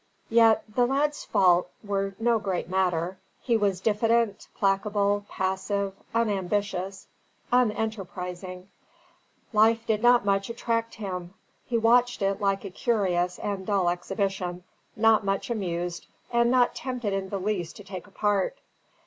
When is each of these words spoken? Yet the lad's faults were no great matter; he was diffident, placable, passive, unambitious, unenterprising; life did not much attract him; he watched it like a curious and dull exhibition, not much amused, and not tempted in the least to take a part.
Yet 0.31 0.63
the 0.67 0.87
lad's 0.87 1.25
faults 1.25 1.69
were 1.83 2.15
no 2.17 2.39
great 2.39 2.67
matter; 2.67 3.19
he 3.39 3.55
was 3.55 3.79
diffident, 3.79 4.47
placable, 4.55 5.25
passive, 5.29 5.93
unambitious, 6.15 7.05
unenterprising; 7.53 8.65
life 9.53 9.85
did 9.85 10.01
not 10.01 10.25
much 10.25 10.49
attract 10.49 10.95
him; 10.95 11.35
he 11.67 11.77
watched 11.77 12.23
it 12.23 12.41
like 12.41 12.65
a 12.65 12.71
curious 12.71 13.37
and 13.37 13.63
dull 13.67 13.89
exhibition, 13.89 14.63
not 14.95 15.23
much 15.23 15.51
amused, 15.51 16.07
and 16.31 16.49
not 16.49 16.73
tempted 16.73 17.13
in 17.13 17.29
the 17.29 17.37
least 17.39 17.75
to 17.75 17.83
take 17.83 18.07
a 18.07 18.11
part. 18.11 18.57